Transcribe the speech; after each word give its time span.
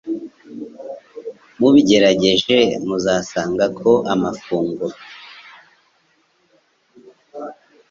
mubigerageje, 1.59 2.57
muzasanga 2.87 3.65
ko 3.79 3.91
amafunguro 4.13 4.97